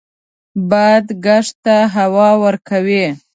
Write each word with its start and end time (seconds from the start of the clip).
باد 0.69 1.05
کښت 1.25 1.53
ته 1.65 1.75
هوا 1.95 2.29
ورکوي 2.43 3.05